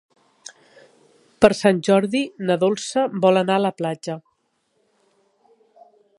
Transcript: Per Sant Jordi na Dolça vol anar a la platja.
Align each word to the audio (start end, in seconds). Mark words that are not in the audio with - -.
Per 1.45 1.51
Sant 1.59 1.81
Jordi 1.89 2.21
na 2.47 2.57
Dolça 2.65 3.05
vol 3.27 3.41
anar 3.43 3.59
a 3.61 3.65
la 3.67 3.75
platja. 3.83 4.19